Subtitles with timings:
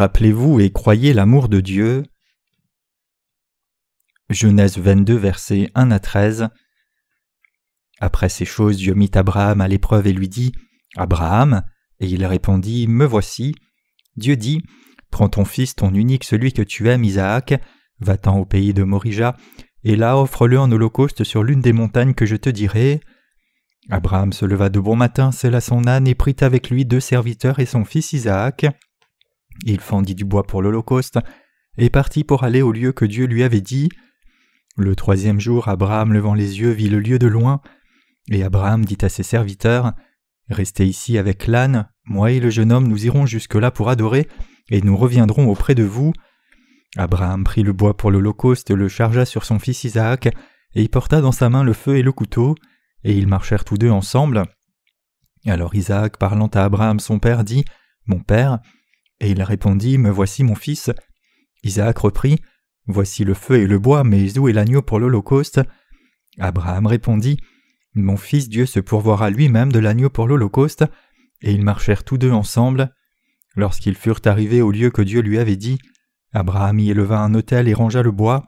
[0.00, 2.04] Rappelez-vous et croyez l'amour de Dieu.
[4.30, 6.48] Genèse 22, versets 1 à 13.
[8.00, 10.52] Après ces choses, Dieu mit Abraham à l'épreuve et lui dit
[10.96, 11.64] Abraham
[11.98, 13.54] Et il répondit Me voici.
[14.16, 14.62] Dieu dit
[15.10, 17.60] Prends ton fils, ton unique, celui que tu aimes, Isaac,
[17.98, 19.36] va-t'en au pays de Morija,
[19.84, 23.02] et là offre-le en holocauste sur l'une des montagnes que je te dirai.
[23.90, 27.58] Abraham se leva de bon matin, sella son âne et prit avec lui deux serviteurs
[27.58, 28.64] et son fils Isaac.
[29.64, 31.18] Il fendit du bois pour l'holocauste
[31.76, 33.88] et partit pour aller au lieu que Dieu lui avait dit.
[34.76, 37.60] Le troisième jour, Abraham levant les yeux vit le lieu de loin,
[38.30, 39.92] et Abraham dit à ses serviteurs
[40.48, 44.28] Restez ici avec l'âne, moi et le jeune homme nous irons jusque-là pour adorer,
[44.70, 46.12] et nous reviendrons auprès de vous.
[46.96, 50.26] Abraham prit le bois pour l'holocauste, le chargea sur son fils Isaac,
[50.74, 52.56] et y porta dans sa main le feu et le couteau,
[53.04, 54.44] et ils marchèrent tous deux ensemble.
[55.46, 57.64] Alors Isaac, parlant à Abraham son père, dit
[58.06, 58.58] Mon père.
[59.20, 60.90] Et il répondit Me voici mon fils.
[61.62, 62.40] Isaac reprit
[62.86, 65.60] Voici le feu et le bois, mais où est l'agneau pour l'holocauste?
[66.38, 67.38] Abraham répondit
[67.94, 70.84] Mon fils Dieu se pourvoira lui-même de l'agneau pour l'holocauste.
[71.42, 72.94] Et ils marchèrent tous deux ensemble.
[73.56, 75.78] Lorsqu'ils furent arrivés au lieu que Dieu lui avait dit,
[76.32, 78.46] Abraham y éleva un autel et rangea le bois.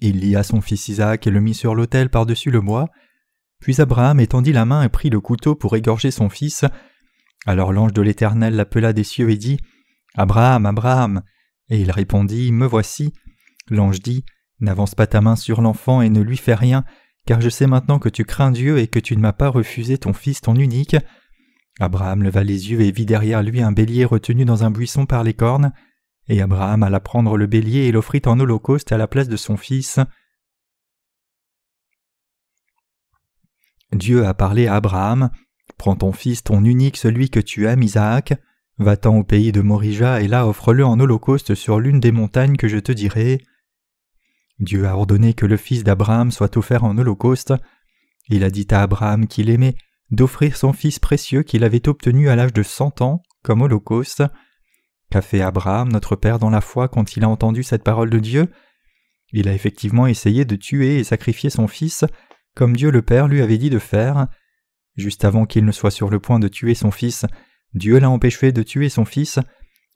[0.00, 2.88] Il lia son fils Isaac et le mit sur l'autel par-dessus le bois.
[3.60, 6.64] Puis Abraham étendit la main et prit le couteau pour égorger son fils.
[7.46, 9.58] Alors l'ange de l'Éternel l'appela des cieux et dit
[10.14, 11.22] Abraham, Abraham.
[11.70, 13.12] Et il répondit Me voici.
[13.68, 14.24] L'ange dit
[14.60, 16.84] N'avance pas ta main sur l'enfant et ne lui fais rien,
[17.26, 19.98] car je sais maintenant que tu crains Dieu et que tu ne m'as pas refusé
[19.98, 20.96] ton fils ton unique.
[21.78, 25.22] Abraham leva les yeux et vit derrière lui un bélier retenu dans un buisson par
[25.22, 25.72] les cornes,
[26.26, 29.56] et Abraham alla prendre le bélier et l'offrit en holocauste à la place de son
[29.56, 30.00] fils.
[33.92, 35.30] Dieu a parlé à Abraham
[35.78, 38.34] Prends ton fils, ton unique, celui que tu aimes, Isaac,
[38.78, 42.68] va-t'en au pays de Morija et là offre-le en holocauste sur l'une des montagnes que
[42.68, 43.42] je te dirai.
[44.58, 47.54] Dieu a ordonné que le fils d'Abraham soit offert en holocauste.
[48.28, 49.76] Il a dit à Abraham qu'il aimait
[50.10, 54.24] d'offrir son fils précieux qu'il avait obtenu à l'âge de cent ans comme holocauste.
[55.10, 58.18] Qu'a fait Abraham, notre Père dans la foi, quand il a entendu cette parole de
[58.18, 58.48] Dieu?
[59.32, 62.04] Il a effectivement essayé de tuer et sacrifier son fils,
[62.54, 64.26] comme Dieu le Père lui avait dit de faire.
[64.98, 67.24] Juste avant qu'il ne soit sur le point de tuer son fils,
[67.72, 69.38] Dieu l'a empêché de tuer son fils,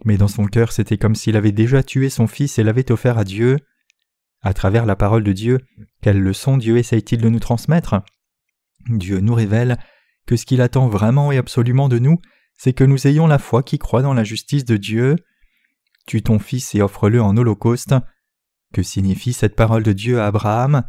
[0.04, 3.18] mais dans son cœur c'était comme s'il avait déjà tué son fils et l'avait offert
[3.18, 3.58] à Dieu.
[4.42, 5.58] À travers la parole de Dieu,
[6.02, 7.96] quelle leçon Dieu essaye-t-il de nous transmettre?
[8.88, 9.76] Dieu nous révèle
[10.26, 12.20] que ce qu'il attend vraiment et absolument de nous,
[12.56, 15.16] c'est que nous ayons la foi qui croit dans la justice de Dieu.
[16.06, 17.94] Tue ton fils et offre-le en holocauste.
[18.72, 20.84] Que signifie cette parole de Dieu à Abraham?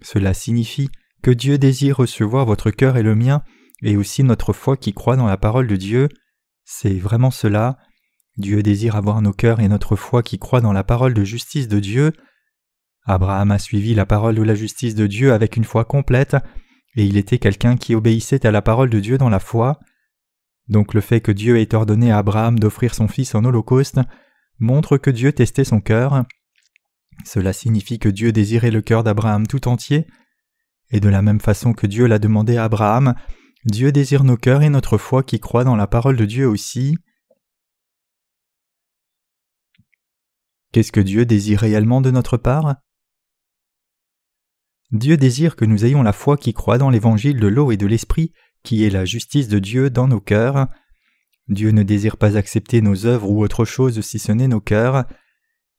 [0.00, 0.90] Cela signifie
[1.22, 3.42] que Dieu désire recevoir votre cœur et le mien,
[3.82, 6.08] et aussi notre foi qui croit dans la parole de Dieu.
[6.64, 7.78] C'est vraiment cela.
[8.36, 11.68] Dieu désire avoir nos cœurs et notre foi qui croit dans la parole de justice
[11.68, 12.12] de Dieu.
[13.04, 16.36] Abraham a suivi la parole de la justice de Dieu avec une foi complète,
[16.94, 19.80] et il était quelqu'un qui obéissait à la parole de Dieu dans la foi.
[20.68, 24.00] Donc le fait que Dieu ait ordonné à Abraham d'offrir son fils en holocauste
[24.58, 26.24] montre que Dieu testait son cœur.
[27.24, 30.06] Cela signifie que Dieu désirait le cœur d'Abraham tout entier,
[30.92, 33.14] et de la même façon que Dieu l'a demandé à Abraham,
[33.64, 36.96] Dieu désire nos cœurs et notre foi qui croient dans la parole de Dieu aussi.
[40.72, 42.76] Qu'est-ce que Dieu désire réellement de notre part?
[44.90, 47.86] Dieu désire que nous ayons la foi qui croit dans l'évangile de l'eau et de
[47.86, 48.32] l'esprit,
[48.62, 50.68] qui est la justice de Dieu dans nos cœurs.
[51.48, 55.06] Dieu ne désire pas accepter nos œuvres ou autre chose si ce n'est nos cœurs.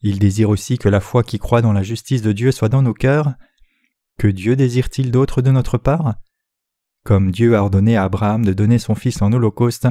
[0.01, 2.81] Il désire aussi que la foi qui croit dans la justice de Dieu soit dans
[2.81, 3.33] nos cœurs.
[4.17, 6.15] Que Dieu désire-t-il d'autre de notre part?
[7.03, 9.87] Comme Dieu a ordonné à Abraham de donner son fils en holocauste,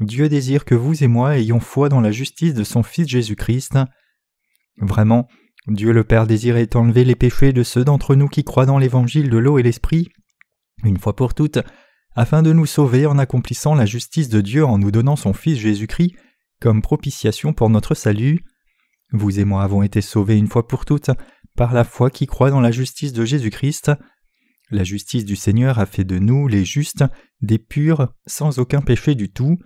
[0.00, 3.78] Dieu désire que vous et moi ayons foi dans la justice de son Fils Jésus-Christ.
[4.78, 5.28] Vraiment,
[5.66, 9.28] Dieu le Père désirait enlever les péchés de ceux d'entre nous qui croient dans l'évangile
[9.28, 10.08] de l'eau et l'esprit,
[10.84, 11.58] une fois pour toutes,
[12.16, 15.58] afin de nous sauver en accomplissant la justice de Dieu en nous donnant son Fils
[15.58, 16.14] Jésus-Christ
[16.60, 18.44] comme propitiation pour notre salut.
[19.12, 21.10] Vous et moi avons été sauvés une fois pour toutes
[21.56, 23.92] par la foi qui croit dans la justice de Jésus-Christ.
[24.70, 27.04] La justice du Seigneur a fait de nous, les justes,
[27.40, 29.58] des purs, sans aucun péché du tout.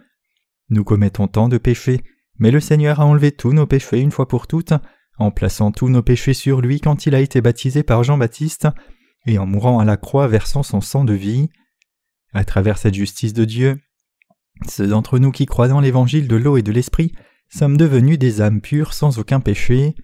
[0.71, 2.01] Nous commettons tant de péchés,
[2.39, 4.73] mais le Seigneur a enlevé tous nos péchés une fois pour toutes
[5.19, 8.69] en plaçant tous nos péchés sur lui quand il a été baptisé par Jean-Baptiste,
[9.27, 11.49] et en mourant à la croix versant son sang de vie.
[12.33, 13.81] À travers cette justice de Dieu,
[14.69, 17.13] ceux d'entre nous qui croient dans l'évangile de l'eau et de l'esprit
[17.49, 19.95] sommes devenus des âmes pures sans aucun péché.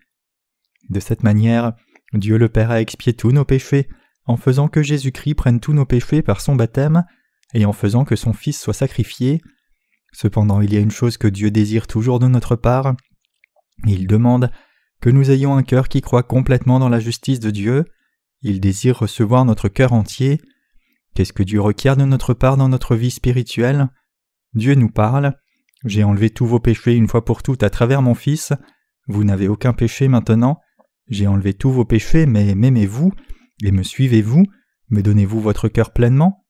[0.91, 1.73] De cette manière,
[2.13, 3.89] Dieu le Père a expié tous nos péchés,
[4.27, 7.05] en faisant que Jésus-Christ prenne tous nos péchés par son baptême,
[7.55, 9.41] et en faisant que son Fils soit sacrifié.
[10.13, 12.95] Cependant il y a une chose que Dieu désire toujours de notre part.
[13.87, 14.51] Il demande
[15.01, 17.85] que nous ayons un cœur qui croit complètement dans la justice de Dieu.
[18.43, 20.41] Il désire recevoir notre cœur entier.
[21.15, 23.89] Qu'est-ce que Dieu requiert de notre part dans notre vie spirituelle?
[24.55, 25.35] Dieu nous parle.
[25.85, 28.53] J'ai enlevé tous vos péchés une fois pour toutes à travers mon Fils.
[29.07, 30.61] Vous n'avez aucun péché maintenant.
[31.11, 33.12] J'ai enlevé tous vos péchés, mais m'aimez-vous
[33.65, 34.45] Et me suivez-vous?
[34.91, 36.47] Me donnez-vous votre cœur pleinement?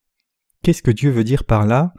[0.63, 1.95] Qu'est-ce que Dieu veut dire par là?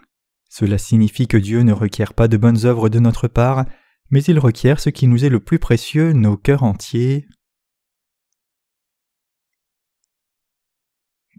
[0.48, 3.66] Cela signifie que Dieu ne requiert pas de bonnes œuvres de notre part,
[4.12, 7.26] mais il requiert ce qui nous est le plus précieux, nos cœurs entiers.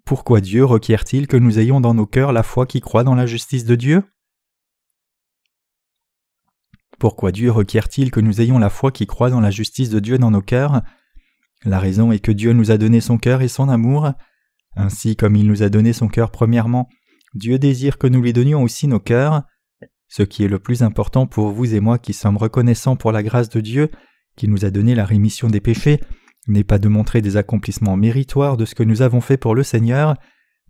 [0.05, 3.27] Pourquoi Dieu requiert-il que nous ayons dans nos cœurs la foi qui croit dans la
[3.27, 4.03] justice de Dieu?
[6.99, 10.19] Pourquoi Dieu requiert-il que nous ayons la foi qui croit dans la justice de Dieu
[10.19, 10.83] dans nos cœurs?
[11.64, 14.12] La raison est que Dieu nous a donné son cœur et son amour.
[14.76, 16.88] Ainsi comme il nous a donné son cœur premièrement,
[17.35, 19.43] Dieu désire que nous lui donnions aussi nos cœurs.
[20.09, 23.23] Ce qui est le plus important pour vous et moi qui sommes reconnaissants pour la
[23.23, 23.91] grâce de Dieu,
[24.37, 26.00] qui nous a donné la rémission des péchés,
[26.49, 29.62] n'est pas de montrer des accomplissements méritoires de ce que nous avons fait pour le
[29.62, 30.17] Seigneur,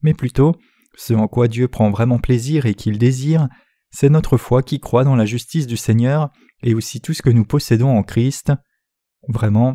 [0.02, 0.54] mais plutôt
[0.96, 3.48] ce en quoi Dieu prend vraiment plaisir et qu'il désire,
[3.90, 6.30] c'est notre foi qui croit dans la justice du Seigneur
[6.62, 8.52] et aussi tout ce que nous possédons en Christ.
[9.28, 9.74] Vraiment,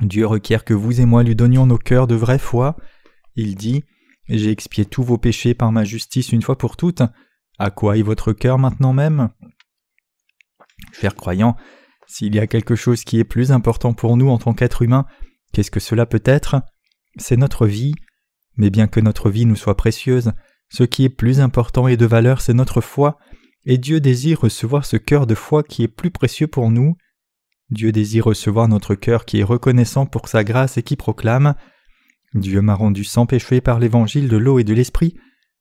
[0.00, 2.76] Dieu requiert que vous et moi lui donnions nos cœurs de vraie foi.
[3.34, 3.84] Il dit
[4.28, 7.02] j'ai expié tous vos péchés par ma justice une fois pour toutes.
[7.58, 9.30] À quoi est votre cœur maintenant même?
[10.92, 11.56] Chers croyants,
[12.06, 15.06] s'il y a quelque chose qui est plus important pour nous en tant qu'êtres humains,
[15.52, 16.56] qu'est-ce que cela peut être?
[17.16, 17.94] C'est notre vie.
[18.56, 20.32] Mais bien que notre vie nous soit précieuse,
[20.68, 23.18] ce qui est plus important et de valeur, c'est notre foi,
[23.64, 26.96] et Dieu désire recevoir ce cœur de foi qui est plus précieux pour nous.
[27.70, 31.54] Dieu désire recevoir notre cœur qui est reconnaissant pour sa grâce et qui proclame
[32.34, 35.14] Dieu m'a rendu sans péché par l'évangile de l'eau et de l'esprit.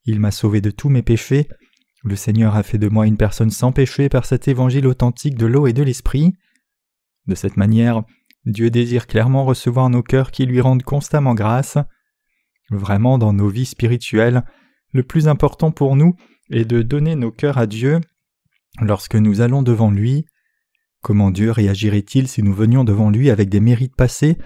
[0.06, 1.48] Il m'a sauvé de tous mes péchés.
[2.04, 5.46] Le Seigneur a fait de moi une personne sans péché par cet évangile authentique de
[5.46, 6.34] l'eau et de l'esprit.
[7.26, 8.04] De cette manière,
[8.46, 11.78] Dieu désire clairement recevoir nos cœurs qui lui rendent constamment grâce.
[12.70, 14.44] Vraiment, dans nos vies spirituelles,
[14.94, 16.16] le plus important pour nous
[16.50, 18.00] est de donner nos cœurs à Dieu
[18.82, 20.26] lorsque nous allons devant lui.
[21.02, 24.38] Comment Dieu réagirait-il si nous venions devant lui avec des mérites passés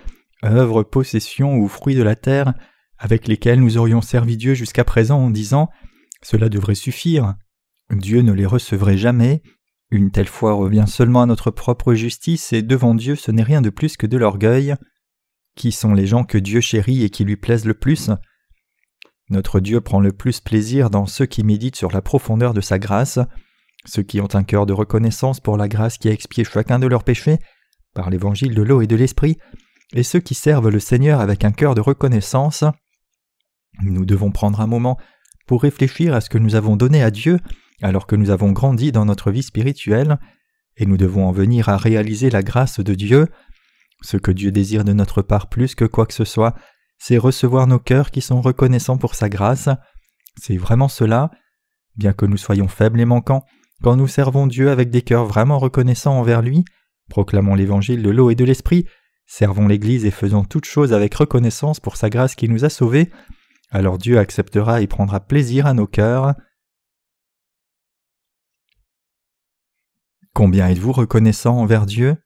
[0.43, 2.53] œuvres, possessions ou fruits de la terre,
[2.97, 5.69] avec lesquels nous aurions servi Dieu jusqu'à présent en disant
[6.21, 7.35] Cela devrait suffire.
[7.91, 9.41] Dieu ne les recevrait jamais.
[9.89, 13.61] Une telle foi revient seulement à notre propre justice, et devant Dieu ce n'est rien
[13.61, 14.75] de plus que de l'orgueil.
[15.55, 18.09] Qui sont les gens que Dieu chérit et qui lui plaisent le plus?
[19.29, 22.79] Notre Dieu prend le plus plaisir dans ceux qui méditent sur la profondeur de sa
[22.79, 23.19] grâce,
[23.85, 26.87] ceux qui ont un cœur de reconnaissance pour la grâce qui a expié chacun de
[26.87, 27.39] leurs péchés,
[27.93, 29.37] par l'évangile de l'eau et de l'esprit,
[29.93, 32.63] et ceux qui servent le Seigneur avec un cœur de reconnaissance.
[33.81, 34.97] Nous devons prendre un moment
[35.47, 37.39] pour réfléchir à ce que nous avons donné à Dieu
[37.81, 40.19] alors que nous avons grandi dans notre vie spirituelle,
[40.77, 43.27] et nous devons en venir à réaliser la grâce de Dieu.
[44.01, 46.55] Ce que Dieu désire de notre part plus que quoi que ce soit,
[46.97, 49.69] c'est recevoir nos cœurs qui sont reconnaissants pour sa grâce.
[50.39, 51.31] C'est vraiment cela.
[51.95, 53.43] Bien que nous soyons faibles et manquants,
[53.81, 56.63] quand nous servons Dieu avec des cœurs vraiment reconnaissants envers lui,
[57.09, 58.85] proclamons l'évangile de l'eau et de l'esprit,
[59.33, 63.09] Servons l'Église et faisons toutes choses avec reconnaissance pour sa grâce qui nous a sauvés,
[63.69, 66.35] alors Dieu acceptera et prendra plaisir à nos cœurs.
[70.33, 72.17] Combien êtes-vous reconnaissant envers Dieu?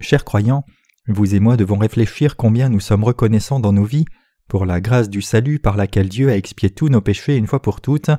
[0.00, 0.64] Chers croyants,
[1.08, 4.04] vous et moi devons réfléchir combien nous sommes reconnaissants dans nos vies
[4.46, 7.62] pour la grâce du salut par laquelle Dieu a expié tous nos péchés une fois
[7.62, 8.10] pour toutes.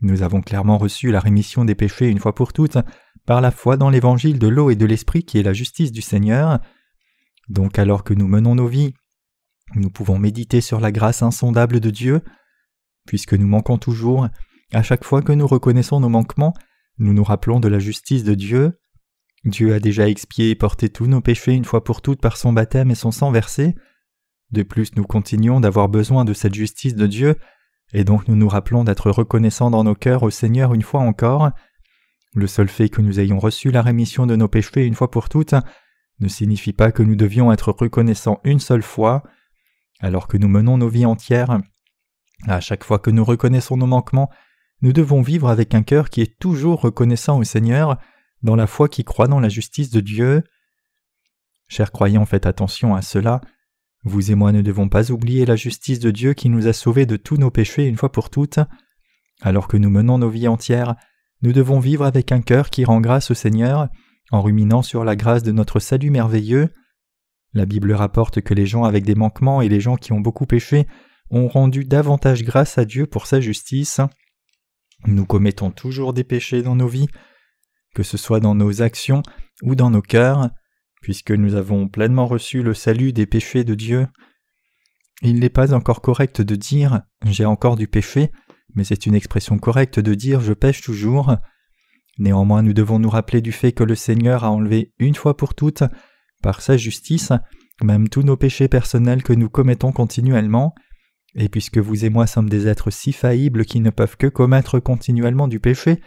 [0.00, 2.78] Nous avons clairement reçu la rémission des péchés une fois pour toutes
[3.26, 6.00] par la foi dans l'évangile de l'eau et de l'esprit qui est la justice du
[6.00, 6.60] Seigneur.
[7.48, 8.94] Donc alors que nous menons nos vies,
[9.74, 12.22] nous pouvons méditer sur la grâce insondable de Dieu.
[13.06, 14.28] Puisque nous manquons toujours,
[14.72, 16.54] à chaque fois que nous reconnaissons nos manquements,
[16.98, 18.80] nous nous rappelons de la justice de Dieu.
[19.44, 22.52] Dieu a déjà expié et porté tous nos péchés une fois pour toutes par son
[22.52, 23.74] baptême et son sang versé.
[24.50, 27.36] De plus, nous continuons d'avoir besoin de cette justice de Dieu
[27.92, 31.50] et donc nous nous rappelons d'être reconnaissants dans nos cœurs au Seigneur une fois encore.
[32.34, 35.28] Le seul fait que nous ayons reçu la rémission de nos péchés une fois pour
[35.28, 35.54] toutes
[36.20, 39.22] ne signifie pas que nous devions être reconnaissants une seule fois.
[40.00, 41.60] Alors que nous menons nos vies entières,
[42.46, 44.30] à chaque fois que nous reconnaissons nos manquements,
[44.80, 47.98] nous devons vivre avec un cœur qui est toujours reconnaissant au Seigneur,
[48.42, 50.44] dans la foi qui croit dans la justice de Dieu.
[51.66, 53.40] Chers croyants, faites attention à cela.
[54.04, 57.06] Vous et moi ne devons pas oublier la justice de Dieu qui nous a sauvés
[57.06, 58.60] de tous nos péchés une fois pour toutes.
[59.40, 60.96] Alors que nous menons nos vies entières,
[61.42, 63.88] nous devons vivre avec un cœur qui rend grâce au Seigneur,
[64.30, 66.68] en ruminant sur la grâce de notre salut merveilleux.
[67.54, 70.46] La Bible rapporte que les gens avec des manquements et les gens qui ont beaucoup
[70.46, 70.86] péché
[71.30, 74.00] ont rendu davantage grâce à Dieu pour sa justice.
[75.06, 77.08] Nous commettons toujours des péchés dans nos vies,
[77.94, 79.22] que ce soit dans nos actions
[79.62, 80.50] ou dans nos cœurs,
[81.00, 84.06] puisque nous avons pleinement reçu le salut des péchés de Dieu.
[85.22, 88.30] Il n'est pas encore correct de dire j'ai encore du péché,
[88.74, 91.36] mais c'est une expression correcte de dire je pêche toujours.
[92.18, 95.54] Néanmoins nous devons nous rappeler du fait que le Seigneur a enlevé une fois pour
[95.54, 95.84] toutes,
[96.42, 97.32] par sa justice,
[97.82, 100.74] même tous nos péchés personnels que nous commettons continuellement,
[101.34, 104.80] et puisque vous et moi sommes des êtres si faillibles qui ne peuvent que commettre
[104.80, 106.00] continuellement du péché,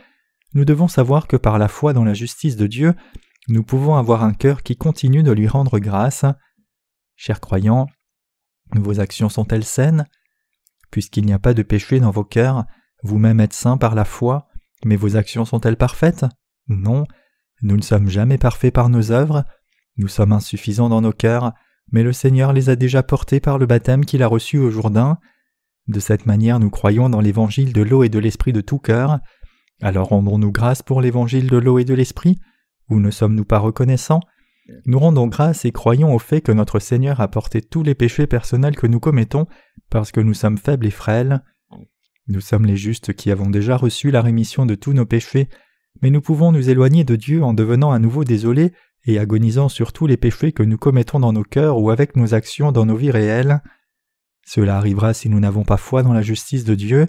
[0.53, 2.93] nous devons savoir que par la foi dans la justice de Dieu,
[3.51, 6.25] nous pouvons avoir un cœur qui continue de lui rendre grâce.
[7.15, 7.88] Chers croyants,
[8.74, 10.08] vos actions sont-elles saines?
[10.89, 12.65] Puisqu'il n'y a pas de péché dans vos cœurs,
[13.03, 14.48] vous-même êtes saints par la foi,
[14.86, 16.25] mais vos actions sont-elles parfaites?
[16.67, 17.05] Non,
[17.62, 19.43] nous ne sommes jamais parfaits par nos œuvres,
[19.98, 21.51] nous sommes insuffisants dans nos cœurs,
[21.91, 25.17] mais le Seigneur les a déjà portés par le baptême qu'il a reçu au Jourdain.
[25.88, 29.20] De cette manière nous croyons dans l'évangile de l'eau et de l'esprit de tout cœur.
[29.81, 32.38] Alors rendons-nous grâce pour l'évangile de l'eau et de l'esprit,
[32.91, 34.19] ou ne sommes-nous pas reconnaissants?
[34.86, 38.27] Nous rendons grâce et croyons au fait que notre Seigneur a porté tous les péchés
[38.27, 39.48] personnels que nous commettons
[39.89, 41.41] parce que nous sommes faibles et frêles.
[42.27, 45.50] Nous sommes les justes qui avons déjà reçu la rémission de tous nos péchés,
[46.01, 48.71] mais nous pouvons nous éloigner de Dieu en devenant à nouveau désolés
[49.05, 52.33] et agonisant sur tous les péchés que nous commettons dans nos cœurs ou avec nos
[52.33, 53.62] actions dans nos vies réelles.
[54.45, 57.07] Cela arrivera si nous n'avons pas foi dans la justice de Dieu,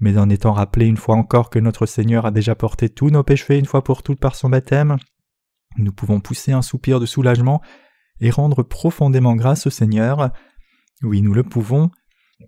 [0.00, 3.22] mais en étant rappelé une fois encore que notre Seigneur a déjà porté tous nos
[3.22, 4.96] péchés une fois pour toutes par son baptême,
[5.76, 7.60] nous pouvons pousser un soupir de soulagement
[8.20, 10.30] et rendre profondément grâce au Seigneur.
[11.02, 11.90] Oui, nous le pouvons.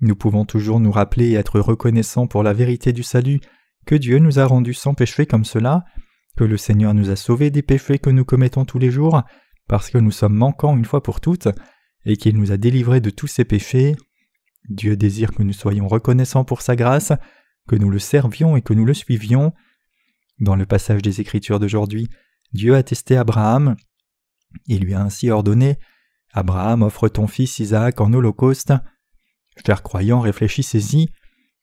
[0.00, 3.40] Nous pouvons toujours nous rappeler et être reconnaissants pour la vérité du salut,
[3.86, 5.84] que Dieu nous a rendus sans péché comme cela,
[6.36, 9.22] que le Seigneur nous a sauvés des péchés que nous commettons tous les jours,
[9.68, 11.48] parce que nous sommes manquants une fois pour toutes,
[12.04, 13.96] et qu'il nous a délivrés de tous ces péchés.
[14.68, 17.12] Dieu désire que nous soyons reconnaissants pour sa grâce,
[17.68, 19.52] que nous le servions et que nous le suivions.
[20.40, 22.08] Dans le passage des Écritures d'aujourd'hui,
[22.52, 23.76] Dieu a testé Abraham.
[24.66, 25.78] Il lui a ainsi ordonné
[26.32, 28.72] Abraham, offre ton fils Isaac en holocauste.
[29.64, 31.10] Chers croyants, réfléchissez-y.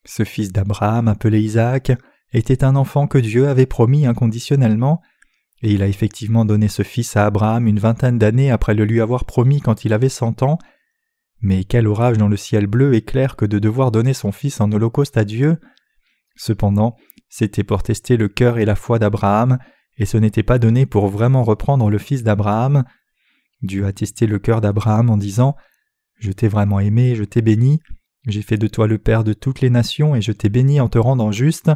[0.05, 1.91] Ce fils d'Abraham, appelé Isaac,
[2.31, 5.01] était un enfant que Dieu avait promis inconditionnellement,
[5.61, 9.01] et il a effectivement donné ce fils à Abraham une vingtaine d'années après le lui
[9.01, 10.57] avoir promis quand il avait cent ans.
[11.41, 14.61] Mais quel orage dans le ciel bleu et clair que de devoir donner son fils
[14.61, 15.57] en holocauste à Dieu.
[16.39, 16.95] Cependant,
[17.27, 19.59] c'était pour tester le cœur et la foi d'Abraham,
[19.97, 22.85] et ce n'était pas donné pour vraiment reprendre le fils d'Abraham.
[23.61, 25.57] Dieu a testé le cœur d'Abraham en disant
[26.17, 27.81] Je t'ai vraiment aimé, je t'ai béni,
[28.25, 30.87] j'ai fait de toi le Père de toutes les nations, et je t'ai béni en
[30.87, 31.71] te rendant juste.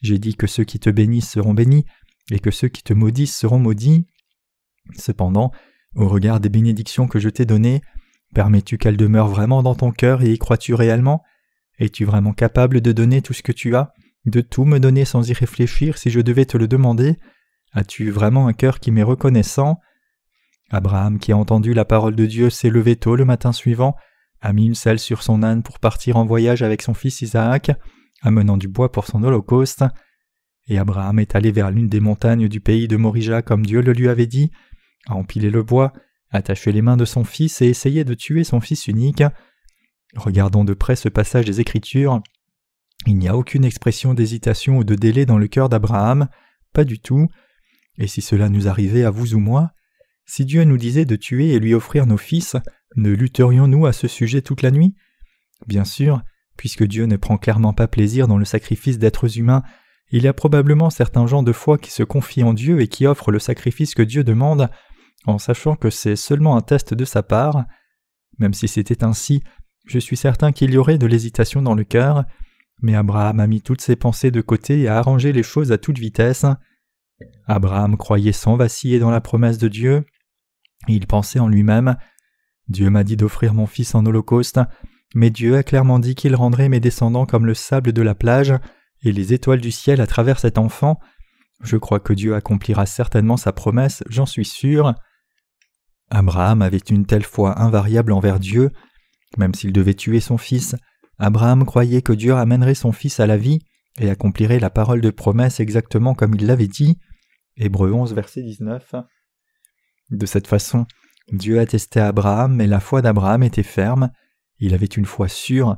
[0.00, 1.84] J'ai dit que ceux qui te bénissent seront bénis,
[2.30, 4.06] et que ceux qui te maudissent seront maudits.
[4.96, 5.50] Cependant,
[5.96, 7.82] au regard des bénédictions que je t'ai données,
[8.32, 11.24] permets-tu qu'elles demeurent vraiment dans ton cœur et y crois-tu réellement?
[11.78, 13.92] Es-tu vraiment capable de donner tout ce que tu as,
[14.26, 17.18] de tout me donner sans y réfléchir si je devais te le demander?
[17.72, 19.78] As-tu vraiment un cœur qui m'est reconnaissant?
[20.70, 23.94] Abraham, qui a entendu la parole de Dieu, s'est levé tôt le matin suivant,
[24.40, 27.70] a mis une selle sur son âne pour partir en voyage avec son fils Isaac,
[28.22, 29.84] amenant du bois pour son holocauste.
[30.66, 33.92] Et Abraham est allé vers l'une des montagnes du pays de Morija comme Dieu le
[33.92, 34.50] lui avait dit,
[35.06, 35.92] a empilé le bois,
[36.30, 39.22] attaché les mains de son fils et essayé de tuer son fils unique.
[40.16, 42.20] Regardons de près ce passage des Écritures.
[43.06, 46.28] Il n'y a aucune expression d'hésitation ou de délai dans le cœur d'Abraham,
[46.72, 47.28] pas du tout.
[47.98, 49.70] Et si cela nous arrivait à vous ou moi,
[50.26, 52.56] si Dieu nous disait de tuer et lui offrir nos fils,
[52.96, 54.94] ne lutterions-nous à ce sujet toute la nuit?
[55.66, 56.22] Bien sûr,
[56.58, 59.62] Puisque Dieu ne prend clairement pas plaisir dans le sacrifice d'êtres humains,
[60.10, 63.06] il y a probablement certains gens de foi qui se confient en Dieu et qui
[63.06, 64.68] offrent le sacrifice que Dieu demande,
[65.24, 67.64] en sachant que c'est seulement un test de sa part.
[68.38, 69.42] Même si c'était ainsi,
[69.88, 72.24] je suis certain qu'il y aurait de l'hésitation dans le cœur,
[72.80, 75.78] mais Abraham a mis toutes ses pensées de côté et a arrangé les choses à
[75.78, 76.46] toute vitesse.
[77.46, 80.04] Abraham croyait sans vaciller dans la promesse de Dieu.
[80.86, 81.96] Il pensait en lui-même
[82.68, 84.60] Dieu m'a dit d'offrir mon fils en holocauste,
[85.14, 88.52] mais Dieu a clairement dit qu'il rendrait mes descendants comme le sable de la plage
[89.02, 91.00] et les étoiles du ciel à travers cet enfant.
[91.62, 94.94] Je crois que Dieu accomplira certainement sa promesse, j'en suis sûr.
[96.10, 98.70] Abraham avait une telle foi invariable envers Dieu,
[99.36, 100.74] même s'il devait tuer son fils,
[101.18, 103.58] Abraham croyait que Dieu amènerait son fils à la vie
[103.98, 106.98] et accomplirait la parole de promesse exactement comme il l'avait dit.
[107.56, 108.94] Hébreu 11, verset 19.
[110.10, 110.86] De cette façon,
[111.32, 114.10] Dieu attestait Abraham, mais la foi d'Abraham était ferme,
[114.58, 115.76] il avait une foi sûre,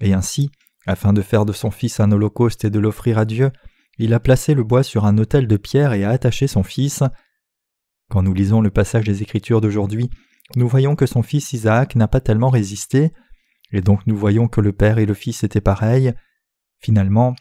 [0.00, 0.50] et ainsi,
[0.86, 3.50] afin de faire de son fils un holocauste et de l'offrir à Dieu,
[3.98, 7.02] il a placé le bois sur un autel de pierre et a attaché son fils.
[8.10, 10.10] Quand nous lisons le passage des Écritures d'aujourd'hui,
[10.56, 13.12] nous voyons que son fils Isaac n'a pas tellement résisté,
[13.72, 16.12] et donc nous voyons que le père et le fils étaient pareils.
[16.78, 17.34] Finalement,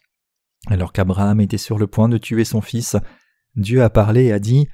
[0.67, 2.95] Alors qu'Abraham était sur le point de tuer son fils,
[3.55, 4.67] Dieu a parlé et a dit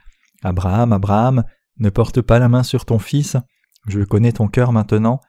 [0.44, 1.44] Abraham, Abraham,
[1.80, 3.38] ne porte pas la main sur ton fils,
[3.88, 5.22] je connais ton cœur maintenant,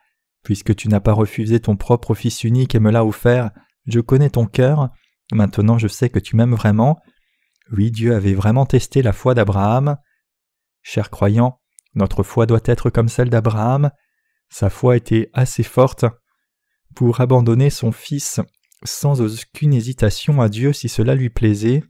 [0.43, 3.51] puisque tu n'as pas refusé ton propre fils unique et me l'as offert,
[3.87, 4.89] je connais ton cœur,
[5.31, 6.99] maintenant je sais que tu m'aimes vraiment.
[7.71, 9.97] Oui, Dieu avait vraiment testé la foi d'Abraham.
[10.81, 11.59] Chers croyants,
[11.95, 13.91] notre foi doit être comme celle d'Abraham.
[14.49, 16.05] Sa foi était assez forte
[16.95, 18.39] pour abandonner son fils
[18.83, 21.83] sans aucune hésitation à Dieu si cela lui plaisait.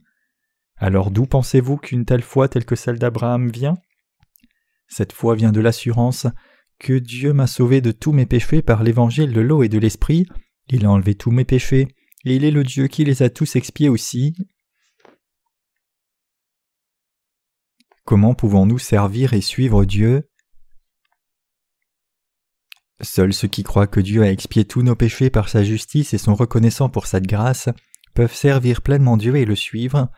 [0.76, 3.76] Alors d'où pensez-vous qu'une telle foi telle que celle d'Abraham vient?
[4.88, 6.26] Cette foi vient de l'assurance
[6.78, 10.26] que Dieu m'a sauvé de tous mes péchés par l'évangile de l'eau et de l'esprit,
[10.68, 11.88] il a enlevé tous mes péchés,
[12.24, 14.34] et il est le Dieu qui les a tous expiés aussi.
[18.04, 20.28] Comment pouvons-nous servir et suivre Dieu?
[23.02, 26.18] Seuls ceux qui croient que Dieu a expié tous nos péchés par sa justice et
[26.18, 27.68] sont reconnaissants pour cette grâce
[28.14, 30.10] peuvent servir pleinement Dieu et le suivre.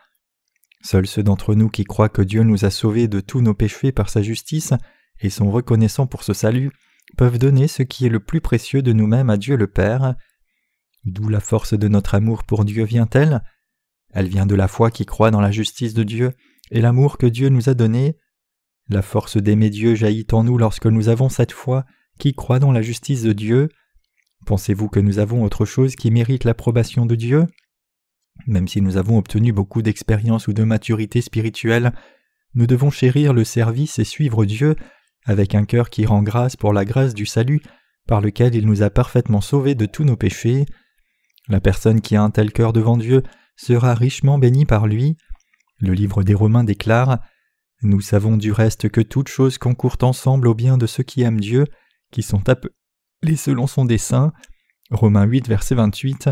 [0.81, 3.91] Seuls ceux d'entre nous qui croient que Dieu nous a sauvés de tous nos péchés
[3.91, 4.73] par sa justice
[5.19, 6.71] et sont reconnaissants pour ce salut
[7.17, 10.15] peuvent donner ce qui est le plus précieux de nous-mêmes à Dieu le Père.
[11.05, 13.43] D'où la force de notre amour pour Dieu vient-elle?
[14.11, 16.33] Elle vient de la foi qui croit dans la justice de Dieu
[16.71, 18.17] et l'amour que Dieu nous a donné.
[18.89, 21.85] La force d'aimer Dieu jaillit en nous lorsque nous avons cette foi
[22.19, 23.69] qui croit dans la justice de Dieu.
[24.45, 27.47] Pensez-vous que nous avons autre chose qui mérite l'approbation de Dieu?
[28.47, 31.93] Même si nous avons obtenu beaucoup d'expérience ou de maturité spirituelle,
[32.55, 34.75] nous devons chérir le service et suivre Dieu
[35.25, 37.61] avec un cœur qui rend grâce pour la grâce du salut
[38.07, 40.65] par lequel il nous a parfaitement sauvés de tous nos péchés.
[41.47, 43.23] La personne qui a un tel cœur devant Dieu
[43.55, 45.17] sera richement bénie par lui.
[45.83, 47.19] Le livre des Romains déclare
[47.81, 51.41] Nous savons du reste que toutes choses concourent ensemble au bien de ceux qui aiment
[51.41, 51.65] Dieu,
[52.09, 54.31] qui sont appelés selon son dessein.
[54.91, 56.29] Romains 8, verset 28.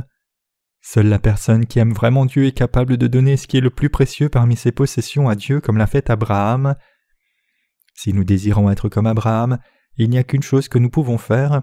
[0.81, 3.69] Seule la personne qui aime vraiment Dieu est capable de donner ce qui est le
[3.69, 6.75] plus précieux parmi ses possessions à Dieu comme l'a fait Abraham.
[7.93, 9.59] Si nous désirons être comme Abraham,
[9.97, 11.61] il n'y a qu'une chose que nous pouvons faire.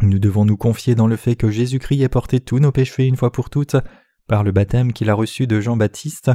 [0.00, 3.16] Nous devons nous confier dans le fait que Jésus-Christ ait porté tous nos péchés une
[3.16, 3.76] fois pour toutes
[4.28, 6.30] par le baptême qu'il a reçu de Jean-Baptiste,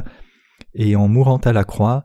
[0.74, 2.04] et en mourant à la croix,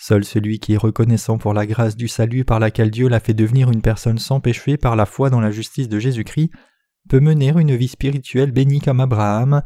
[0.00, 3.34] Seul celui qui est reconnaissant pour la grâce du salut par laquelle Dieu l'a fait
[3.34, 6.52] devenir une personne sans péché par la foi dans la justice de Jésus-Christ
[7.08, 9.62] peut mener une vie spirituelle bénie comme Abraham.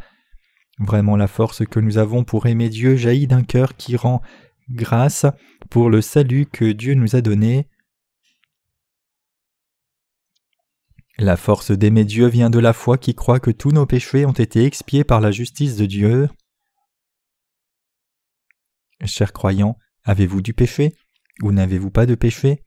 [0.79, 4.23] Vraiment la force que nous avons pour aimer Dieu jaillit d'un cœur qui rend
[4.71, 5.27] grâce
[5.69, 7.69] pour le salut que Dieu nous a donné.
[11.19, 14.33] La force d'aimer Dieu vient de la foi qui croit que tous nos péchés ont
[14.33, 16.31] été expiés par la justice de Dieu.
[19.05, 20.95] Chers croyants, Avez-vous du péché
[21.43, 22.65] Ou n'avez-vous pas de péché?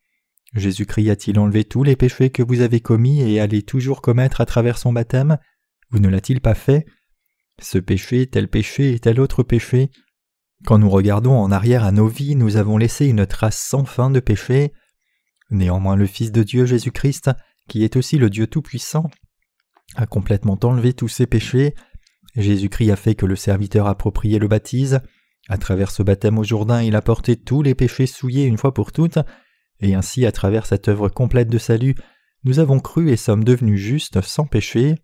[0.53, 4.45] Jésus-Christ a-t-il enlevé tous les péchés que vous avez commis et allez toujours commettre à
[4.45, 5.37] travers son baptême?
[5.91, 6.85] Ou ne l'a-t-il pas fait?
[7.61, 9.89] Ce péché, tel péché et tel autre péché.
[10.65, 14.09] Quand nous regardons en arrière à nos vies, nous avons laissé une trace sans fin
[14.09, 14.71] de péché.
[15.51, 17.31] Néanmoins le Fils de Dieu Jésus-Christ,
[17.67, 19.09] qui est aussi le Dieu Tout-Puissant,
[19.95, 21.75] a complètement enlevé tous ces péchés.
[22.35, 25.01] Jésus-Christ a fait que le serviteur approprié le baptise,
[25.47, 28.73] à travers ce baptême au Jourdain, il a porté tous les péchés souillés une fois
[28.73, 29.19] pour toutes,
[29.79, 31.95] et ainsi à travers cette œuvre complète de salut,
[32.43, 34.95] nous avons cru et sommes devenus justes sans péché.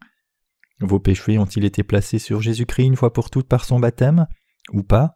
[0.80, 4.28] Vos péchés ont-ils été placés sur Jésus-Christ une fois pour toutes par son baptême
[4.74, 5.16] Ou pas?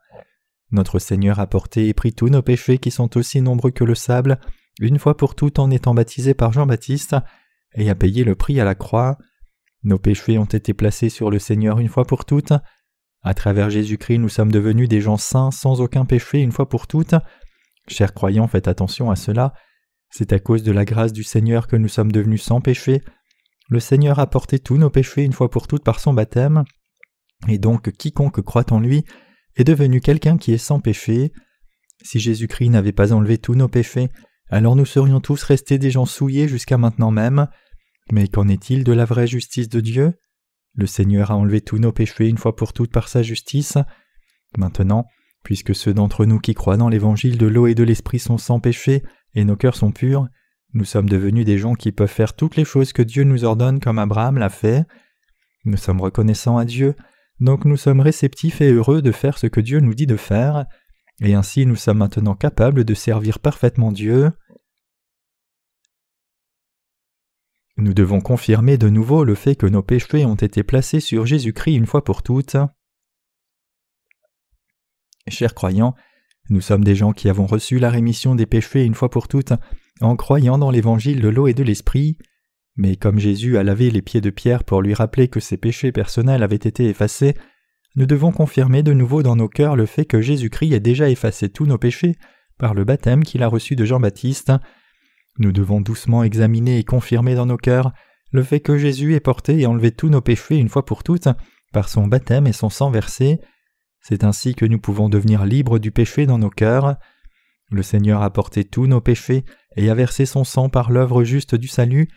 [0.71, 3.95] Notre Seigneur a porté et pris tous nos péchés qui sont aussi nombreux que le
[3.95, 4.39] sable,
[4.79, 7.15] une fois pour toutes en étant baptisé par Jean-Baptiste,
[7.75, 9.17] et a payé le prix à la croix.
[9.83, 12.53] Nos péchés ont été placés sur le Seigneur une fois pour toutes,
[13.25, 16.85] à travers Jésus-Christ, nous sommes devenus des gens saints sans aucun péché une fois pour
[16.85, 17.15] toutes.
[17.87, 19.53] Chers croyants, faites attention à cela.
[20.11, 23.01] C'est à cause de la grâce du Seigneur que nous sommes devenus sans péché.
[23.67, 26.65] Le Seigneur a porté tous nos péchés une fois pour toutes par son baptême.
[27.47, 29.03] Et donc quiconque croit en lui
[29.55, 31.33] est devenu quelqu'un qui est sans péché.
[32.03, 34.11] Si Jésus-Christ n'avait pas enlevé tous nos péchés,
[34.51, 37.47] alors nous serions tous restés des gens souillés jusqu'à maintenant même.
[38.11, 40.13] Mais qu'en est-il de la vraie justice de Dieu?
[40.75, 43.77] Le Seigneur a enlevé tous nos péchés une fois pour toutes par sa justice.
[44.57, 45.05] Maintenant,
[45.43, 48.59] puisque ceux d'entre nous qui croient dans l'évangile de l'eau et de l'esprit sont sans
[48.59, 50.27] péché, et nos cœurs sont purs,
[50.73, 53.79] nous sommes devenus des gens qui peuvent faire toutes les choses que Dieu nous ordonne
[53.79, 54.85] comme Abraham l'a fait.
[55.63, 56.95] Nous sommes reconnaissants à Dieu,
[57.39, 60.65] donc nous sommes réceptifs et heureux de faire ce que Dieu nous dit de faire,
[61.21, 64.31] et ainsi nous sommes maintenant capables de servir parfaitement Dieu.
[67.77, 71.75] Nous devons confirmer de nouveau le fait que nos péchés ont été placés sur Jésus-Christ
[71.75, 72.55] une fois pour toutes.
[75.27, 75.95] Chers croyants,
[76.49, 79.53] nous sommes des gens qui avons reçu la rémission des péchés une fois pour toutes
[80.01, 82.17] en croyant dans l'évangile de l'eau et de l'esprit,
[82.75, 85.91] mais comme Jésus a lavé les pieds de Pierre pour lui rappeler que ses péchés
[85.91, 87.35] personnels avaient été effacés,
[87.95, 91.49] nous devons confirmer de nouveau dans nos cœurs le fait que Jésus-Christ a déjà effacé
[91.49, 92.15] tous nos péchés
[92.57, 94.51] par le baptême qu'il a reçu de Jean-Baptiste.
[95.37, 97.91] Nous devons doucement examiner et confirmer dans nos cœurs
[98.31, 101.29] le fait que Jésus ait porté et enlevé tous nos péchés une fois pour toutes
[101.73, 103.39] par son baptême et son sang versé.
[103.99, 106.95] C'est ainsi que nous pouvons devenir libres du péché dans nos cœurs.
[107.69, 109.43] Le Seigneur a porté tous nos péchés
[109.75, 112.07] et a versé son sang par l'œuvre juste du salut,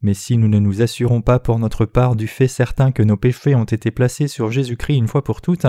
[0.00, 3.16] mais si nous ne nous assurons pas pour notre part du fait certain que nos
[3.16, 5.66] péchés ont été placés sur Jésus-Christ une fois pour toutes,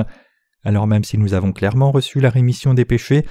[0.63, 3.25] alors même si nous avons clairement reçu la rémission des péchés,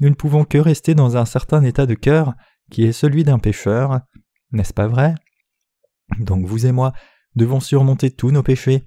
[0.00, 2.34] nous ne pouvons que rester dans un certain état de cœur
[2.74, 4.00] qui est celui d'un pécheur.
[4.50, 5.14] N'est-ce pas vrai?
[6.18, 6.92] Donc vous et moi
[7.36, 8.82] devons surmonter tous nos péchés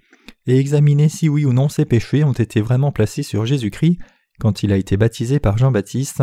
[0.46, 3.98] et examiner si oui ou non ces péchés ont été vraiment placés sur Jésus-Christ
[4.42, 6.22] quand il a été baptisé par Jean-Baptiste.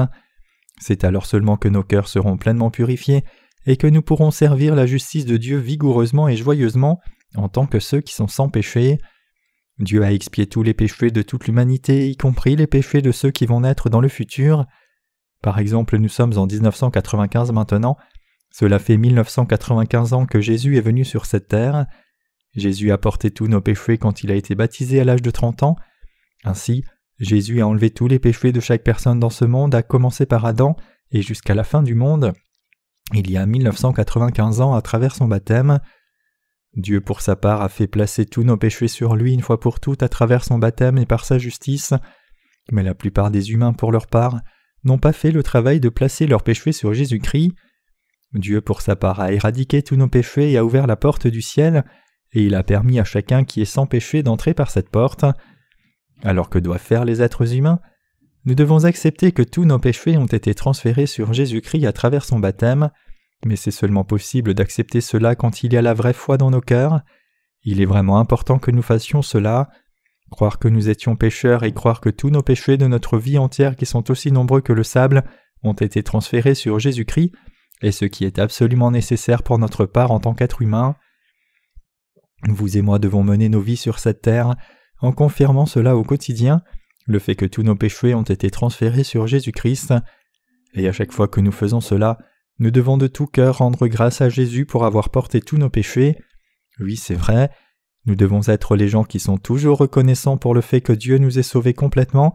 [0.79, 3.25] C'est alors seulement que nos cœurs seront pleinement purifiés
[3.65, 7.01] et que nous pourrons servir la justice de Dieu vigoureusement et joyeusement
[7.35, 8.99] en tant que ceux qui sont sans péché.
[9.79, 13.31] Dieu a expié tous les péchés de toute l'humanité, y compris les péchés de ceux
[13.31, 14.67] qui vont naître dans le futur.
[15.45, 17.99] Par exemple, nous sommes en 1995 maintenant.
[18.51, 21.85] Cela fait 1995 ans que Jésus est venu sur cette terre.
[22.55, 25.63] Jésus a porté tous nos péchés quand il a été baptisé à l'âge de 30
[25.63, 25.77] ans.
[26.45, 26.83] Ainsi,
[27.19, 30.47] Jésus a enlevé tous les péchés de chaque personne dans ce monde, à commencer par
[30.47, 30.77] Adam
[31.11, 32.33] et jusqu'à la fin du monde.
[33.13, 35.79] Il y a 1995 ans à travers son baptême.
[36.73, 39.79] Dieu pour sa part a fait placer tous nos péchés sur lui une fois pour
[39.79, 41.93] toutes à travers son baptême et par sa justice,
[42.73, 44.41] mais la plupart des humains pour leur part
[44.85, 47.53] n'ont pas fait le travail de placer leurs péchés sur Jésus-Christ.
[48.33, 51.43] Dieu pour sa part a éradiqué tous nos péchés et a ouvert la porte du
[51.43, 51.85] ciel,
[52.33, 55.25] et il a permis à chacun qui est sans péché d'entrer par cette porte.
[56.23, 57.81] Alors que doivent faire les êtres humains?
[58.45, 62.39] Nous devons accepter que tous nos péchés ont été transférés sur Jésus-Christ à travers son
[62.39, 62.91] baptême,
[63.47, 66.61] mais c'est seulement possible d'accepter cela quand il y a la vraie foi dans nos
[66.61, 67.01] cœurs.
[67.63, 69.71] Il est vraiment important que nous fassions cela.
[70.35, 73.77] Croire que nous étions pécheurs et croire que tous nos péchés de notre vie entière
[73.77, 75.23] qui sont aussi nombreux que le sable
[75.63, 77.31] ont été transférés sur Jésus-Christ
[77.83, 80.97] est ce qui est absolument nécessaire pour notre part en tant qu'être humain.
[82.49, 84.57] Vous et moi devons mener nos vies sur cette terre
[85.01, 86.63] en confirmant cela au quotidien,
[87.07, 89.95] le fait que tous nos péchés ont été transférés sur Jésus-Christ,
[90.73, 92.19] et à chaque fois que nous faisons cela,
[92.59, 96.19] nous devons de tout cœur rendre grâce à Jésus pour avoir porté tous nos péchés.
[96.81, 97.51] Oui, c'est vrai,
[98.07, 101.39] nous devons être les gens qui sont toujours reconnaissants pour le fait que Dieu nous
[101.39, 102.35] ait sauvés complètement.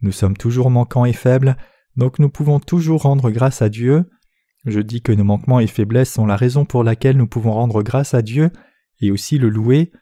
[0.00, 1.56] Nous sommes toujours manquants et faibles,
[1.96, 4.04] donc nous pouvons toujours rendre grâce à Dieu.
[4.66, 7.82] Je dis que nos manquements et faiblesses sont la raison pour laquelle nous pouvons rendre
[7.82, 8.50] grâce à Dieu
[9.00, 9.92] et aussi le louer.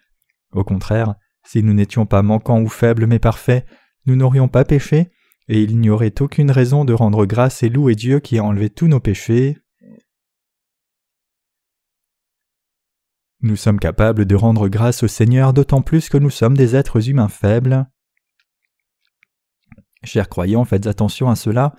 [0.52, 1.14] Au contraire,
[1.44, 3.64] si nous n'étions pas manquants ou faibles mais parfaits,
[4.06, 5.10] nous n'aurions pas péché,
[5.48, 8.70] et il n'y aurait aucune raison de rendre grâce et louer Dieu qui a enlevé
[8.70, 9.58] tous nos péchés.
[13.42, 17.08] Nous sommes capables de rendre grâce au Seigneur d'autant plus que nous sommes des êtres
[17.08, 17.86] humains faibles.
[20.04, 21.74] Chers croyants, faites attention à cela.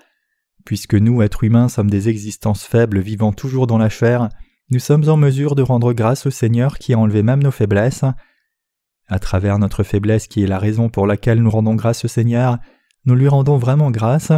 [0.65, 4.30] Puisque nous, êtres humains, sommes des existences faibles vivant toujours dans la chair,
[4.70, 8.04] nous sommes en mesure de rendre grâce au Seigneur qui a enlevé même nos faiblesses.
[9.08, 12.58] À travers notre faiblesse qui est la raison pour laquelle nous rendons grâce au Seigneur,
[13.06, 14.34] nous lui rendons vraiment grâce.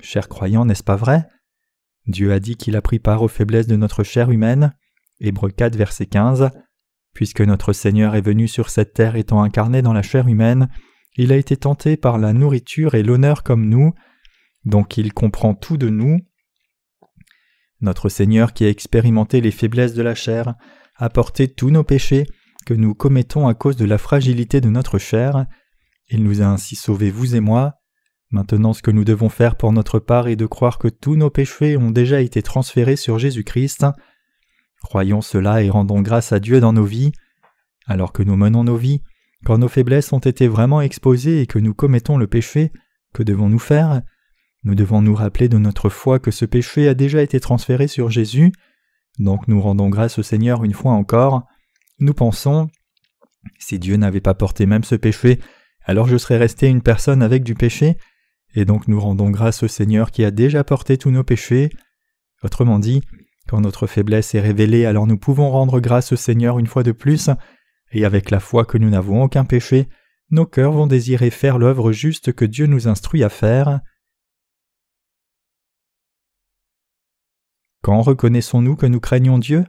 [0.00, 1.26] Chers croyants, n'est-ce pas vrai?
[2.06, 4.74] Dieu a dit qu'il a pris part aux faiblesses de notre chair humaine.
[5.20, 6.50] Hébreux 4, verset 15.
[7.14, 10.68] Puisque notre Seigneur est venu sur cette terre étant incarné dans la chair humaine,
[11.16, 13.94] il a été tenté par la nourriture et l'honneur comme nous,
[14.64, 16.18] donc il comprend tout de nous.
[17.80, 20.54] Notre Seigneur qui a expérimenté les faiblesses de la chair
[20.96, 22.26] a porté tous nos péchés
[22.66, 25.46] que nous commettons à cause de la fragilité de notre chair.
[26.08, 27.74] Il nous a ainsi sauvés, vous et moi.
[28.30, 31.30] Maintenant ce que nous devons faire pour notre part est de croire que tous nos
[31.30, 33.86] péchés ont déjà été transférés sur Jésus-Christ.
[34.84, 37.12] Croyons cela et rendons grâce à Dieu dans nos vies.
[37.86, 39.00] Alors que nous menons nos vies,
[39.42, 42.70] quand nos faiblesses ont été vraiment exposées et que nous commettons le péché,
[43.14, 44.02] que devons-nous faire?
[44.62, 48.10] Nous devons nous rappeler de notre foi que ce péché a déjà été transféré sur
[48.10, 48.52] Jésus,
[49.18, 51.44] donc nous rendons grâce au Seigneur une fois encore.
[51.98, 52.68] Nous pensons
[53.58, 55.40] Si Dieu n'avait pas porté même ce péché,
[55.82, 57.96] alors je serais resté une personne avec du péché,
[58.54, 61.70] et donc nous rendons grâce au Seigneur qui a déjà porté tous nos péchés.
[62.42, 63.02] Autrement dit,
[63.48, 66.92] quand notre faiblesse est révélée, alors nous pouvons rendre grâce au Seigneur une fois de
[66.92, 67.30] plus,
[67.92, 69.88] et avec la foi que nous n'avons aucun péché,
[70.30, 73.80] nos cœurs vont désirer faire l'œuvre juste que Dieu nous instruit à faire.
[77.82, 79.66] Quand reconnaissons-nous que nous craignons Dieu?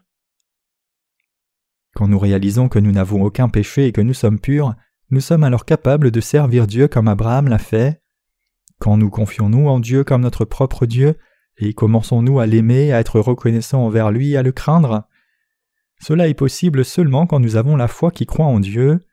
[1.95, 4.73] Quand nous réalisons que nous n'avons aucun péché et que nous sommes purs,
[5.11, 8.01] nous sommes alors capables de servir Dieu comme Abraham l'a fait.
[8.79, 11.17] Quand nous confions-nous en Dieu comme notre propre Dieu,
[11.57, 15.07] et commençons-nous à l'aimer, à être reconnaissants envers lui, à le craindre?
[16.01, 19.05] Cela est possible seulement quand nous avons la foi qui croit en Dieu.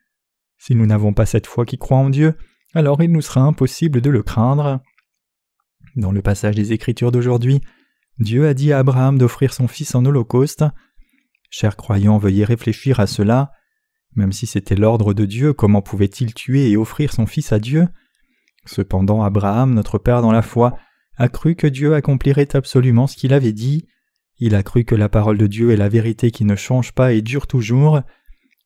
[0.58, 2.36] Si nous n'avons pas cette foi qui croit en Dieu,
[2.74, 4.80] alors il nous sera impossible de le craindre.
[5.96, 7.60] Dans le passage des Écritures d'aujourd'hui,
[8.18, 10.64] Dieu a dit à Abraham d'offrir son fils en holocauste.
[11.50, 13.52] Chers croyants, veuillez réfléchir à cela.
[14.14, 17.88] Même si c'était l'ordre de Dieu, comment pouvait-il tuer et offrir son fils à Dieu?
[18.66, 20.78] Cependant, Abraham, notre Père dans la foi,
[21.22, 23.86] a cru que Dieu accomplirait absolument ce qu'il avait dit.
[24.38, 27.12] Il a cru que la parole de Dieu est la vérité qui ne change pas
[27.12, 28.00] et dure toujours.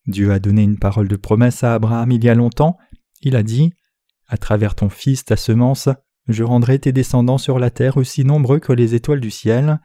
[0.06, 2.78] Dieu a donné une parole de promesse à Abraham il y a longtemps.
[3.20, 3.74] Il a dit
[4.26, 5.90] À travers ton fils, ta semence,
[6.28, 9.78] je rendrai tes descendants sur la terre aussi nombreux que les étoiles du ciel.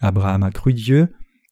[0.00, 1.08] Abraham a cru Dieu.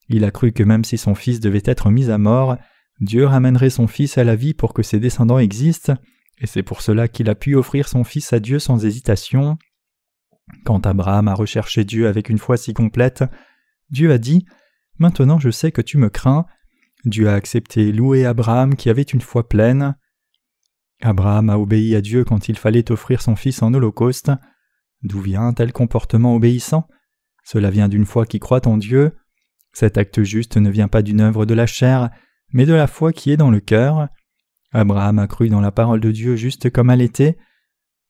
[0.09, 2.57] Il a cru que même si son fils devait être mis à mort,
[3.01, 5.97] Dieu ramènerait son fils à la vie pour que ses descendants existent,
[6.41, 9.59] et c'est pour cela qu'il a pu offrir son fils à Dieu sans hésitation.
[10.65, 13.25] Quand Abraham a recherché Dieu avec une foi si complète,
[13.91, 14.45] Dieu a dit
[14.99, 16.47] Maintenant je sais que tu me crains,
[17.05, 19.97] Dieu a accepté louer Abraham qui avait une foi pleine.
[21.01, 24.33] Abraham a obéi à Dieu quand il fallait offrir son fils en holocauste.
[25.03, 26.89] D'où vient un tel comportement obéissant?
[27.45, 29.13] Cela vient d'une foi qui croit en Dieu.
[29.73, 32.11] Cet acte juste ne vient pas d'une œuvre de la chair,
[32.53, 34.09] mais de la foi qui est dans le cœur.
[34.73, 37.39] Abraham a cru dans la parole de Dieu juste comme elle était.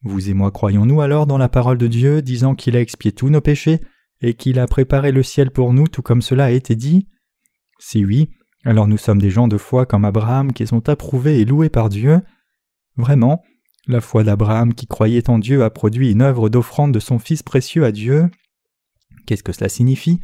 [0.03, 3.31] Vous et moi croyons-nous alors dans la parole de Dieu, disant qu'il a expié tous
[3.31, 3.81] nos péchés
[4.21, 7.09] et qu'il a préparé le ciel pour nous tout comme cela a été dit?
[7.81, 8.31] Si oui,
[8.65, 11.89] alors nous sommes des gens de foi comme Abraham qui sont approuvés et loués par
[11.89, 12.21] Dieu.
[12.97, 13.43] Vraiment,
[13.87, 17.43] la foi d'Abraham qui croyait en Dieu a produit une œuvre d'offrande de son Fils
[17.43, 18.29] précieux à Dieu.
[19.27, 20.21] Qu'est-ce que cela signifie?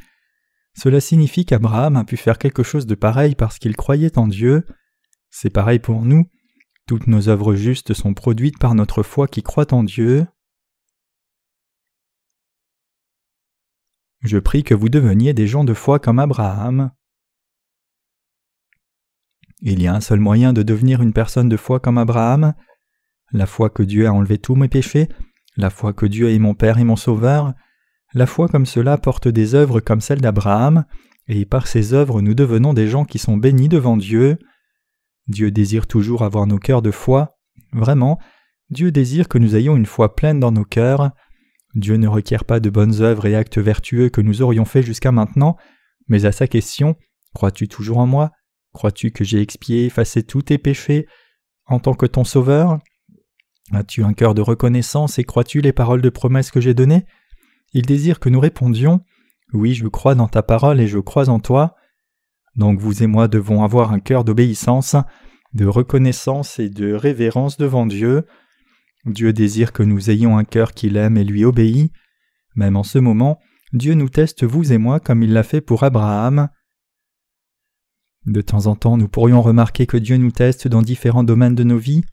[0.77, 4.67] Cela signifie qu'Abraham a pu faire quelque chose de pareil parce qu'il croyait en Dieu.
[5.31, 6.27] C'est pareil pour nous.
[6.87, 10.27] Toutes nos œuvres justes sont produites par notre foi qui croit en Dieu.
[14.21, 16.91] Je prie que vous deveniez des gens de foi comme Abraham.
[19.61, 22.55] Il y a un seul moyen de devenir une personne de foi comme Abraham,
[23.33, 25.09] la foi que Dieu a enlevé tous mes péchés,
[25.57, 27.55] la foi que Dieu est mon Père et mon Sauveur,
[28.13, 30.85] la foi comme cela porte des œuvres comme celle d'Abraham,
[31.29, 34.39] et par ces œuvres nous devenons des gens qui sont bénis devant Dieu.
[35.29, 37.39] Dieu désire toujours avoir nos cœurs de foi.
[37.73, 38.19] Vraiment,
[38.71, 41.11] Dieu désire que nous ayons une foi pleine dans nos cœurs.
[41.75, 45.13] Dieu ne requiert pas de bonnes œuvres et actes vertueux que nous aurions faits jusqu'à
[45.13, 45.57] maintenant,
[46.09, 46.97] mais à sa question
[47.35, 48.31] Crois-tu toujours en moi?
[48.73, 51.07] Crois-tu que j'ai expié, effacé tous tes péchés
[51.67, 52.79] en tant que ton sauveur?
[53.73, 57.07] As-tu un cœur de reconnaissance et crois-tu les paroles de promesse que j'ai données?
[57.73, 59.05] Il désire que nous répondions
[59.53, 61.75] Oui, je crois dans ta parole et je crois en toi.
[62.57, 64.97] Donc vous et moi devons avoir un cœur d'obéissance,
[65.55, 68.25] de reconnaissance et de révérence devant Dieu.
[69.07, 71.93] Dieu désire que nous ayons un cœur qu'il aime et lui obéit.
[72.55, 73.39] Même en ce moment,
[73.73, 76.49] Dieu nous teste vous et moi comme il l'a fait pour Abraham.
[78.27, 81.65] De temps en temps, nous pourrions remarquer que Dieu nous teste dans différents domaines de
[81.65, 82.05] nos vies.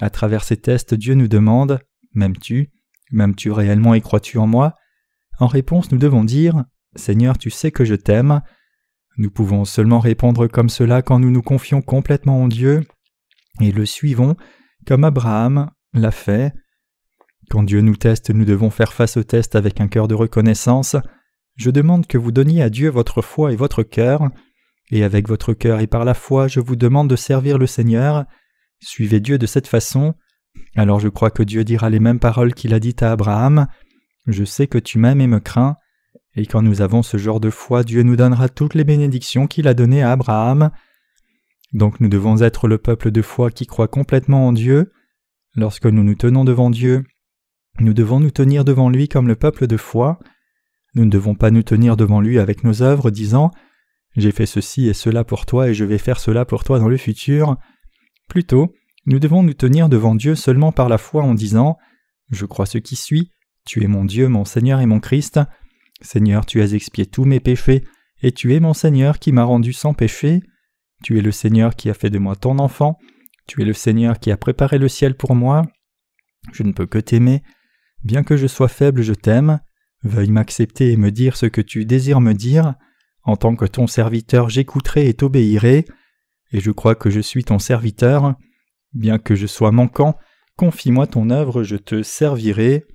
[0.00, 1.80] À travers ces tests, Dieu nous demande
[2.14, 2.70] M'aimes-tu?
[3.10, 4.74] M'aimes-tu réellement et crois-tu en moi?
[5.38, 6.64] En réponse, nous devons dire
[6.96, 8.40] Seigneur, tu sais que je t'aime.
[9.18, 12.86] Nous pouvons seulement répondre comme cela quand nous nous confions complètement en Dieu
[13.60, 14.36] et le suivons,
[14.86, 16.54] comme Abraham l'a fait.
[17.50, 20.94] Quand Dieu nous teste, nous devons faire face au test avec un cœur de reconnaissance.
[21.56, 24.28] Je demande que vous donniez à Dieu votre foi et votre cœur.
[24.90, 28.24] Et avec votre cœur et par la foi, je vous demande de servir le Seigneur.
[28.80, 30.14] Suivez Dieu de cette façon.
[30.76, 33.66] Alors je crois que Dieu dira les mêmes paroles qu'il a dites à Abraham.
[34.26, 35.76] Je sais que tu m'aimes et me crains.
[36.38, 39.66] Et quand nous avons ce genre de foi, Dieu nous donnera toutes les bénédictions qu'il
[39.66, 40.70] a données à Abraham.
[41.72, 44.92] Donc nous devons être le peuple de foi qui croit complètement en Dieu.
[45.56, 47.02] Lorsque nous nous tenons devant Dieu,
[47.80, 50.20] nous devons nous tenir devant lui comme le peuple de foi.
[50.94, 53.50] Nous ne devons pas nous tenir devant lui avec nos œuvres, disant
[54.16, 56.88] j'ai fait ceci et cela pour toi et je vais faire cela pour toi dans
[56.88, 57.56] le futur.
[58.28, 58.72] Plutôt,
[59.06, 61.78] nous devons nous tenir devant Dieu seulement par la foi en disant
[62.30, 63.32] Je crois ce qui suit,
[63.66, 65.40] tu es mon Dieu, mon Seigneur et mon Christ.
[66.00, 67.84] Seigneur, tu as expié tous mes péchés,
[68.22, 70.42] et tu es mon Seigneur qui m'a rendu sans péché.
[71.02, 72.98] Tu es le Seigneur qui a fait de moi ton enfant.
[73.46, 75.62] Tu es le Seigneur qui a préparé le ciel pour moi.
[76.52, 77.42] Je ne peux que t'aimer.
[78.02, 79.60] Bien que je sois faible, je t'aime.
[80.02, 82.74] Veuille m'accepter et me dire ce que tu désires me dire.
[83.22, 85.84] En tant que ton serviteur, j'écouterai et t'obéirai,
[86.52, 88.36] et je crois que je suis ton serviteur.
[88.94, 90.16] Bien que je sois manquant,
[90.56, 92.86] confie-moi ton œuvre, je te servirai.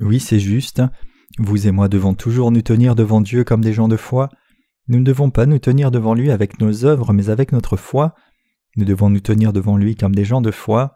[0.00, 0.82] Oui, c'est juste.
[1.38, 4.28] Vous et moi devons toujours nous tenir devant Dieu comme des gens de foi.
[4.88, 8.14] Nous ne devons pas nous tenir devant lui avec nos œuvres, mais avec notre foi.
[8.76, 10.94] Nous devons nous tenir devant lui comme des gens de foi.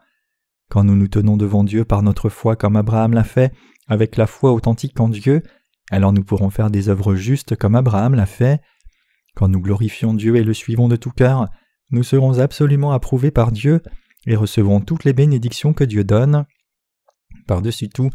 [0.69, 3.51] Quand nous nous tenons devant Dieu par notre foi comme Abraham l'a fait,
[3.87, 5.41] avec la foi authentique en Dieu,
[5.89, 8.61] alors nous pourrons faire des œuvres justes comme Abraham l'a fait.
[9.35, 11.47] Quand nous glorifions Dieu et le suivons de tout cœur,
[11.89, 13.81] nous serons absolument approuvés par Dieu,
[14.27, 16.45] et recevrons toutes les bénédictions que Dieu donne.
[17.47, 18.09] Par-dessus tout,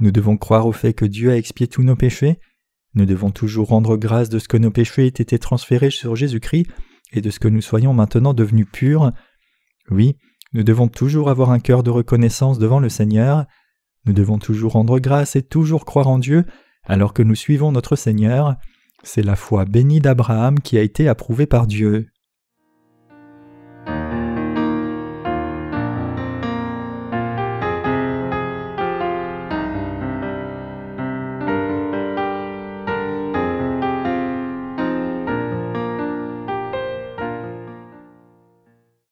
[0.00, 2.38] nous devons croire au fait que Dieu a expié tous nos péchés.
[2.94, 6.66] Nous devons toujours rendre grâce de ce que nos péchés aient été transférés sur Jésus-Christ
[7.12, 9.12] et de ce que nous soyons maintenant devenus purs.
[9.90, 10.16] Oui,
[10.52, 13.46] nous devons toujours avoir un cœur de reconnaissance devant le Seigneur.
[14.06, 16.44] Nous devons toujours rendre grâce et toujours croire en Dieu
[16.84, 18.56] alors que nous suivons notre Seigneur.
[19.02, 22.08] C'est la foi bénie d'Abraham qui a été approuvée par Dieu.